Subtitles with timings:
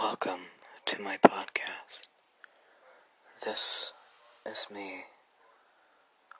[0.00, 0.40] Welcome
[0.86, 2.08] to my podcast.
[3.44, 3.92] This
[4.44, 5.02] is me.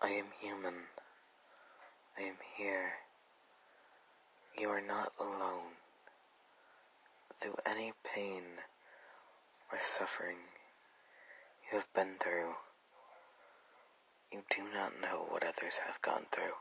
[0.03, 0.74] I am human.
[2.19, 2.90] I am here.
[4.59, 5.79] You are not alone.
[7.38, 8.43] Through any pain
[9.71, 10.39] or suffering
[11.71, 12.55] you have been through,
[14.32, 16.59] you do not know what others have gone through.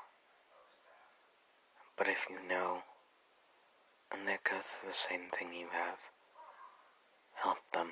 [1.97, 2.83] But if you know,
[4.11, 5.97] and they go through the same thing you have,
[7.43, 7.91] help them.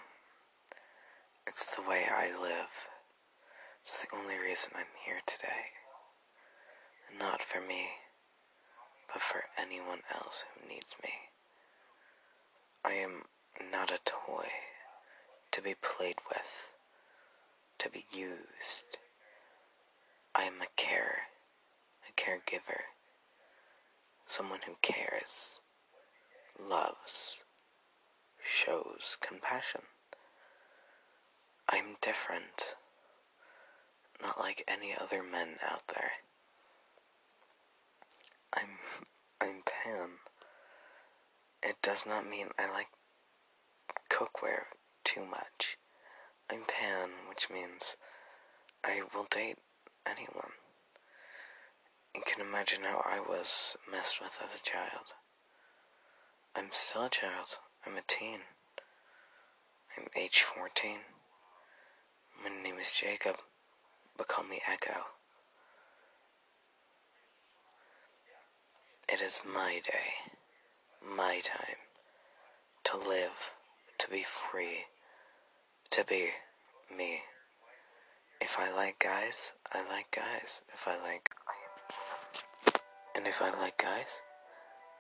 [1.46, 2.72] It's the way I live.
[3.84, 5.74] It's the only reason I'm here today.
[7.10, 7.90] And not for me,
[9.12, 11.10] but for anyone else who needs me.
[12.86, 13.24] I am
[13.72, 14.48] not a toy
[15.52, 16.74] to be played with,
[17.80, 19.00] to be used.
[20.34, 21.24] I am a care,
[22.08, 22.80] a caregiver,
[24.26, 25.60] someone who cares,
[26.58, 27.41] loves,
[28.66, 29.82] shows compassion.
[31.68, 32.76] I'm different,
[34.22, 36.12] not like any other men out there.
[38.54, 38.78] I'm
[39.42, 40.10] I'm pan.
[41.64, 42.90] It does not mean I like
[44.12, 44.66] cookware
[45.04, 45.78] too much.
[46.52, 47.98] I'm pan, which means
[48.84, 49.58] I will date
[50.06, 50.52] anyone.
[52.14, 55.16] You can imagine how I was messed with as a child.
[56.56, 57.60] I'm still a child.
[57.86, 58.40] I'm a teen.
[59.98, 61.00] I'm age 14.
[62.44, 63.38] My name is Jacob,
[64.18, 65.00] but call me Echo.
[69.12, 70.32] It is my day,
[71.18, 71.78] my time,
[72.84, 73.56] to live,
[73.98, 74.86] to be free,
[75.90, 76.30] to be
[76.96, 77.22] me.
[78.42, 80.62] If I like guys, I like guys.
[80.74, 81.30] If I like.
[83.16, 84.22] And if I like guys,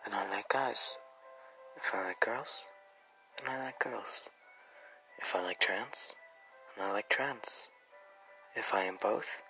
[0.04, 0.98] then I like guys.
[1.78, 2.68] If I like girls,
[3.38, 4.30] then I like girls.
[5.20, 6.16] If I like trans,
[6.76, 7.70] then I like trans.
[8.56, 9.42] If I am both,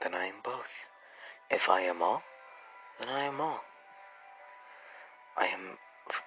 [0.00, 0.88] then I am both.
[1.50, 2.22] If I am all,
[2.98, 3.64] then I am all.
[5.36, 5.78] I am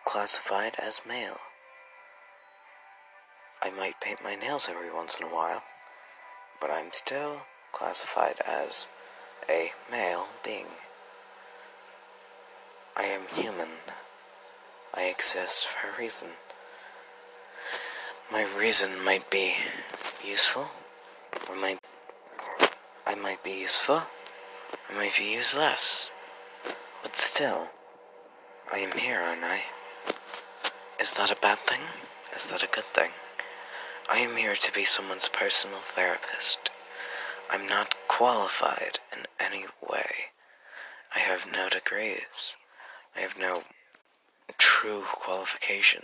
[0.05, 1.39] classified as male.
[3.61, 5.63] I might paint my nails every once in a while,
[6.59, 8.87] but I'm still classified as
[9.49, 10.67] a male being.
[12.97, 13.69] I am human.
[14.93, 16.29] I exist for a reason.
[18.31, 19.55] My reason might be
[20.23, 20.67] useful,
[21.49, 21.79] or might
[23.05, 24.03] I might be useful,
[24.89, 26.11] I might be useless.
[27.01, 27.69] But still,
[28.71, 29.63] I am here, aren't I?
[30.99, 31.81] Is that a bad thing?
[32.35, 33.11] Is that a good thing?
[34.09, 36.69] I am here to be someone's personal therapist.
[37.49, 40.31] I'm not qualified in any way.
[41.15, 42.55] I have no degrees.
[43.15, 43.63] I have no
[44.81, 46.01] true qualification.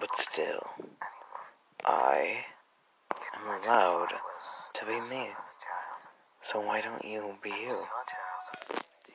[0.00, 0.66] But still,
[1.84, 2.38] I
[3.36, 4.08] am allowed
[4.72, 5.28] to be me.
[6.42, 7.76] So why don't you be you?